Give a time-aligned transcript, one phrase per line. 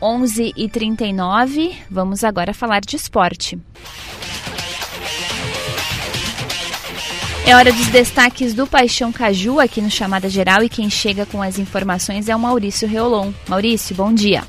[0.00, 1.74] 11h39.
[1.90, 3.58] Vamos agora falar de esporte.
[7.46, 11.42] É hora dos destaques do Paixão Caju aqui no Chamada Geral e quem chega com
[11.42, 13.32] as informações é o Maurício Reolon.
[13.48, 14.44] Maurício, bom dia.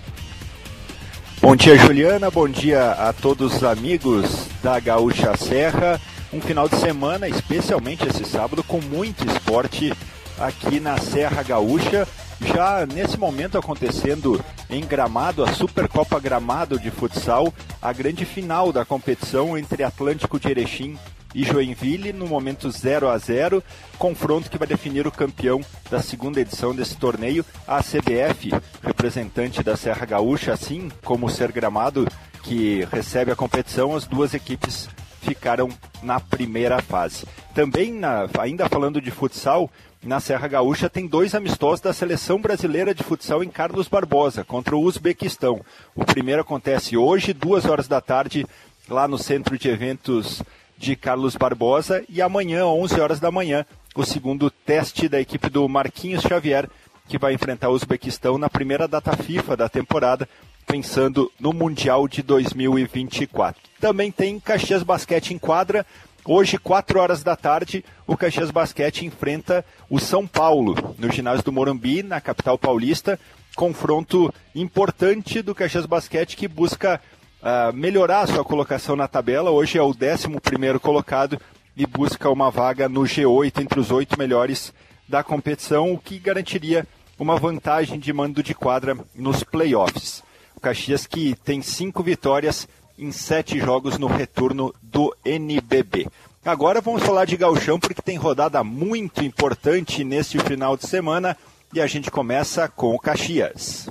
[1.41, 2.29] Bom dia, Juliana.
[2.29, 5.99] Bom dia a todos os amigos da Gaúcha Serra.
[6.31, 9.91] Um final de semana, especialmente esse sábado, com muito esporte
[10.39, 12.07] aqui na Serra Gaúcha.
[12.39, 14.39] Já nesse momento acontecendo
[14.71, 20.49] em Gramado, a Supercopa Gramado de Futsal, a grande final da competição entre Atlântico de
[20.49, 20.97] Erechim
[21.35, 23.61] e Joinville no momento 0 a 0
[23.97, 27.45] confronto que vai definir o campeão da segunda edição desse torneio.
[27.67, 32.07] A CBF, representante da Serra Gaúcha, assim como o Ser Gramado,
[32.41, 34.89] que recebe a competição, as duas equipes
[35.21, 35.69] ficaram
[36.01, 37.25] na primeira fase.
[37.53, 39.69] Também, na, ainda falando de futsal,
[40.03, 44.75] na Serra Gaúcha tem dois amistosos da seleção brasileira de futsal em Carlos Barbosa contra
[44.75, 45.61] o Uzbequistão.
[45.93, 48.45] O primeiro acontece hoje, duas horas da tarde,
[48.89, 50.41] lá no centro de eventos
[50.77, 55.67] de Carlos Barbosa e amanhã, 11 horas da manhã, o segundo teste da equipe do
[55.67, 56.67] Marquinhos Xavier,
[57.07, 60.27] que vai enfrentar o Uzbequistão na primeira data FIFA da temporada,
[60.65, 63.61] pensando no Mundial de 2024.
[63.79, 65.85] Também tem Caxias Basquete em quadra.
[66.23, 71.51] Hoje, 4 horas da tarde, o Caxias Basquete enfrenta o São Paulo, no ginásio do
[71.51, 73.19] Morumbi, na capital paulista.
[73.55, 77.01] Confronto importante do Caxias Basquete que busca
[77.41, 79.49] uh, melhorar a sua colocação na tabela.
[79.49, 81.41] Hoje é o 11 colocado
[81.75, 84.71] e busca uma vaga no G8 entre os oito melhores
[85.09, 90.23] da competição, o que garantiria uma vantagem de mando de quadra nos playoffs.
[90.55, 92.67] O Caxias que tem cinco vitórias
[93.01, 96.07] em sete jogos no retorno do NBB.
[96.45, 101.35] Agora vamos falar de gauchão porque tem rodada muito importante neste final de semana
[101.73, 103.89] e a gente começa com o Caxias.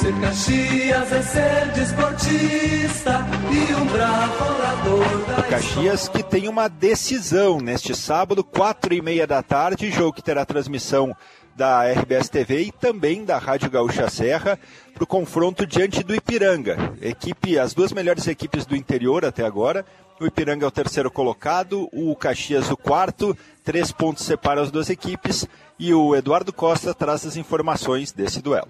[0.00, 6.68] Ser Caxias é ser desportista e um bravo orador da O Caxias que tem uma
[6.68, 11.16] decisão neste sábado, quatro e meia da tarde, jogo que terá transmissão
[11.56, 14.58] da RBS TV e também da Rádio Gaúcha Serra
[14.92, 16.92] para o confronto diante do Ipiranga.
[17.00, 19.84] Equipe, as duas melhores equipes do interior até agora.
[20.20, 24.88] O Ipiranga é o terceiro colocado, o Caxias o quarto, três pontos separam as duas
[24.88, 25.46] equipes
[25.78, 28.68] e o Eduardo Costa traz as informações desse duelo.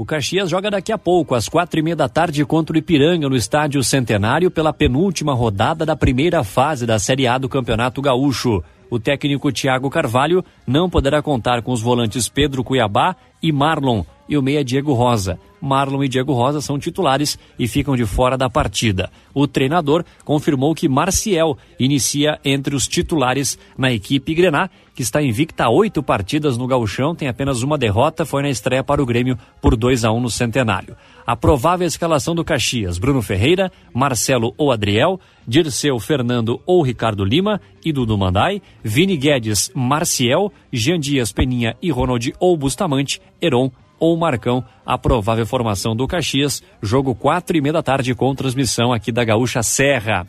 [0.00, 3.28] O Caxias joga daqui a pouco, às quatro e meia da tarde, contra o Ipiranga,
[3.28, 8.64] no Estádio Centenário, pela penúltima rodada da primeira fase da Série A do Campeonato Gaúcho.
[8.90, 14.38] O técnico Thiago Carvalho não poderá contar com os volantes Pedro Cuiabá e Marlon, e
[14.38, 15.38] o meia Diego Rosa.
[15.60, 19.10] Marlon e Diego Rosa são titulares e ficam de fora da partida.
[19.34, 25.64] O treinador confirmou que Marcial inicia entre os titulares na equipe Grená, que está invicta
[25.64, 29.38] a oito partidas no gauchão, tem apenas uma derrota, foi na estreia para o Grêmio
[29.60, 30.96] por 2 a 1 no Centenário.
[31.26, 37.60] A provável escalação do Caxias, Bruno Ferreira, Marcelo ou Adriel, Dirceu, Fernando ou Ricardo Lima
[37.84, 43.70] e Dudu Mandai, Vini Guedes, Marcial, Jean Dias, Peninha e Ronald ou Bustamante, Heron
[44.00, 48.92] ou Marcão, a provável formação do Caxias, jogo quatro e meia da tarde com transmissão
[48.92, 50.26] aqui da Gaúcha Serra.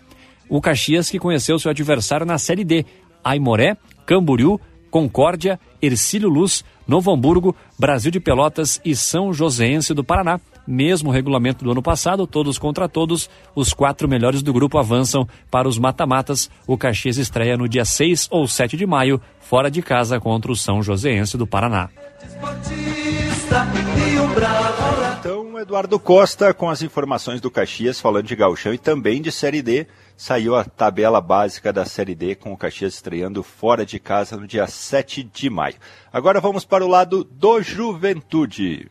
[0.50, 2.86] O Caxias que conheceu seu adversário na Série D,
[3.24, 4.60] Aimoré, Camboriú,
[4.92, 10.42] Concórdia, Ercílio Luz, Novo Hamburgo, Brasil de Pelotas e São Joséense do Paraná.
[10.68, 15.68] Mesmo regulamento do ano passado, todos contra todos, os quatro melhores do grupo avançam para
[15.68, 16.52] os mata-matas.
[16.68, 20.56] O Caxias estreia no dia 6 ou 7 de maio, fora de casa contra o
[20.56, 21.90] São Joséense do Paraná.
[25.19, 29.62] Então, Eduardo Costa com as informações do Caxias falando de Gauchão e também de Série
[29.62, 29.88] D.
[30.16, 34.47] Saiu a tabela básica da Série D com o Caxias estreando fora de casa no
[34.47, 35.75] dia 7 de maio.
[36.13, 38.89] Agora vamos para o lado do Juventude.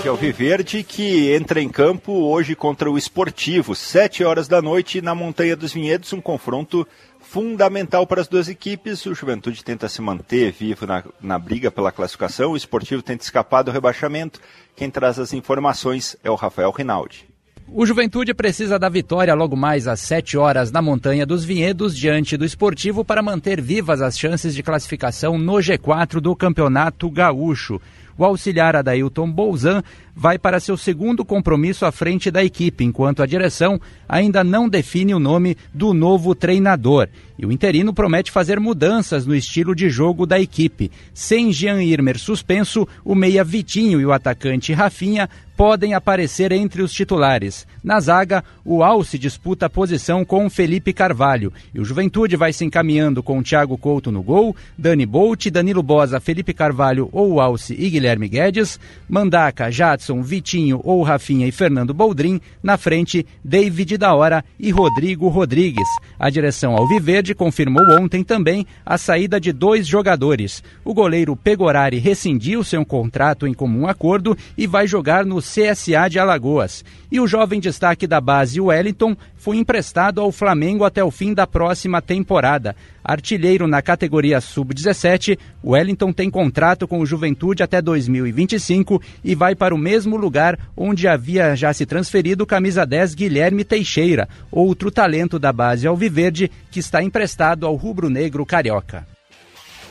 [0.00, 5.14] Equipe Alviverde que entra em campo hoje contra o Esportivo, sete horas da noite na
[5.14, 6.88] Montanha dos Vinhedos, um confronto
[7.20, 9.04] fundamental para as duas equipes.
[9.04, 13.62] O Juventude tenta se manter vivo na, na briga pela classificação, o Esportivo tenta escapar
[13.62, 14.40] do rebaixamento.
[14.74, 17.28] Quem traz as informações é o Rafael Rinaldi.
[17.68, 22.36] O Juventude precisa da vitória logo mais às 7 horas na Montanha dos Vinhedos, diante
[22.36, 27.80] do Esportivo, para manter vivas as chances de classificação no G4 do Campeonato Gaúcho.
[28.20, 29.82] O auxiliar Adailton Bolzan
[30.14, 35.14] vai para seu segundo compromisso à frente da equipe, enquanto a direção ainda não define
[35.14, 37.08] o nome do novo treinador.
[37.38, 40.92] E o interino promete fazer mudanças no estilo de jogo da equipe.
[41.14, 45.26] Sem Jean Irmer suspenso, o meia Vitinho e o atacante Rafinha
[45.56, 47.66] podem aparecer entre os titulares.
[47.84, 52.64] Na zaga, o Alce disputa a posição com Felipe Carvalho e o Juventude vai se
[52.64, 57.90] encaminhando com Thiago Couto no gol, Dani Bolt, Danilo Bosa, Felipe Carvalho ou Alce e
[57.90, 58.78] Guilherme Guedes,
[59.08, 65.28] Mandaca, Jadson, Vitinho ou Rafinha e Fernando Boldrin, na frente, David da Hora e Rodrigo
[65.28, 65.88] Rodrigues.
[66.18, 70.62] A direção Alviverde confirmou ontem também a saída de dois jogadores.
[70.84, 76.18] O goleiro Pegorari rescindiu seu contrato em comum acordo e vai jogar no CSA de
[76.18, 76.84] Alagoas.
[77.10, 81.46] E o jovem destaque da base Wellington foi emprestado ao Flamengo até o fim da
[81.46, 82.76] próxima temporada.
[83.02, 89.74] Artilheiro na categoria sub-17, Wellington tem contrato com o Juventude até 2025 e vai para
[89.74, 95.38] o mesmo lugar onde havia já se transferido o camisa 10 Guilherme Teixeira, outro talento
[95.38, 99.06] da base Alviverde que está emprestado ao rubro-negro carioca.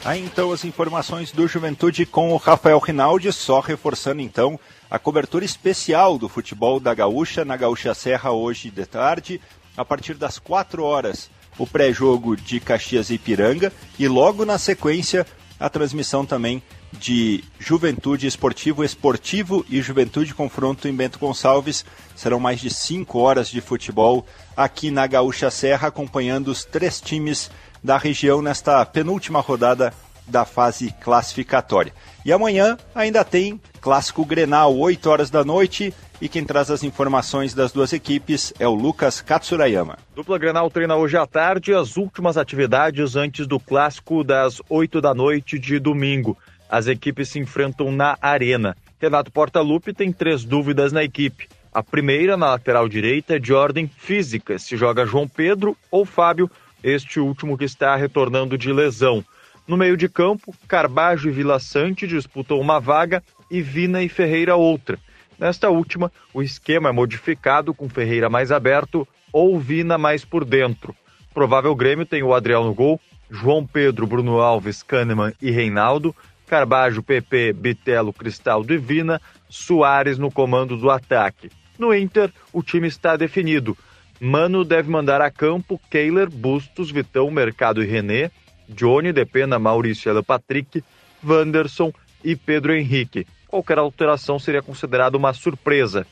[0.03, 4.57] Aí então as informações do Juventude com o Rafael Rinaldi, só reforçando então
[4.89, 9.41] a cobertura especial do futebol da Gaúcha na Gaúcha Serra hoje de tarde,
[9.75, 15.27] a partir das 4 horas, o pré-jogo de Caxias e Ipiranga e logo na sequência
[15.59, 21.85] a transmissão também de Juventude Esportivo Esportivo e Juventude Confronto em Bento Gonçalves.
[22.15, 24.25] Serão mais de 5 horas de futebol
[24.55, 27.51] aqui na Gaúcha Serra, acompanhando os três times
[27.83, 29.93] da região nesta penúltima rodada
[30.27, 31.93] da fase classificatória.
[32.23, 35.93] E amanhã ainda tem clássico Grenal, 8 horas da noite.
[36.21, 39.97] E quem traz as informações das duas equipes é o Lucas Katsurayama.
[40.13, 45.13] Dupla Grenal treina hoje à tarde as últimas atividades antes do clássico das 8 da
[45.13, 46.37] noite de domingo.
[46.69, 48.77] As equipes se enfrentam na Arena.
[49.01, 51.49] Renato Portaluppi tem três dúvidas na equipe.
[51.73, 56.49] A primeira, na lateral direita, é de ordem física, se joga João Pedro ou Fábio,
[56.83, 59.23] este último que está retornando de lesão.
[59.67, 64.55] No meio de campo, Carbajo e Vila Sante disputam uma vaga e Vina e Ferreira
[64.55, 64.97] outra.
[65.37, 70.95] Nesta última, o esquema é modificado com Ferreira mais aberto ou Vina mais por dentro.
[71.33, 72.99] Provável Grêmio tem o Adriel no gol,
[73.29, 76.15] João Pedro, Bruno Alves, Kahneman e Reinaldo,
[76.49, 81.51] Carbajo, PP, Bitelo, Cristaldo e Vina, Soares no comando do ataque.
[81.77, 83.77] No Inter, o time está definido.
[84.19, 88.31] Mano deve mandar a campo Keiler, Bustos, Vitão, Mercado e René,
[88.67, 90.83] Johnny, Depena, Maurício Ela Patrick,
[91.23, 91.93] Wanderson
[92.23, 93.27] e Pedro Henrique.
[93.47, 96.05] Qualquer alteração seria considerada uma surpresa.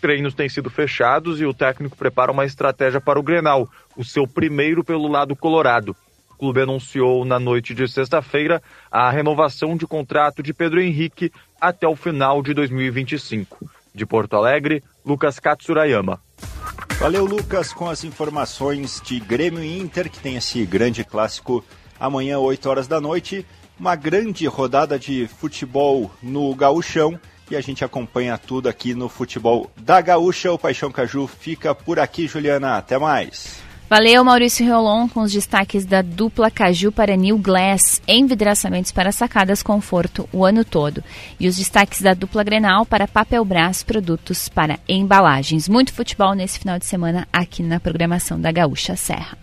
[0.00, 4.26] Treinos têm sido fechados e o técnico prepara uma estratégia para o Grenal, o seu
[4.26, 5.94] primeiro pelo lado colorado.
[6.42, 8.60] Clube anunciou na noite de sexta-feira
[8.90, 11.30] a renovação de contrato de Pedro Henrique
[11.60, 13.70] até o final de 2025.
[13.94, 16.20] De Porto Alegre, Lucas Katsurayama.
[16.98, 21.64] Valeu, Lucas, com as informações de Grêmio e Inter, que tem esse grande clássico
[22.00, 23.46] amanhã, 8 horas da noite.
[23.78, 27.20] Uma grande rodada de futebol no Gaúchão
[27.52, 30.50] e a gente acompanha tudo aqui no futebol da Gaúcha.
[30.50, 32.78] O Paixão Caju fica por aqui, Juliana.
[32.78, 33.62] Até mais.
[33.88, 39.62] Valeu, Maurício Riolon, com os destaques da dupla Caju para New Glass, envidraçamentos para sacadas
[39.62, 41.04] conforto o ano todo.
[41.38, 45.68] E os destaques da dupla Grenal para Papel Brás, produtos para embalagens.
[45.68, 49.36] Muito futebol nesse final de semana aqui na programação da Gaúcha Serra.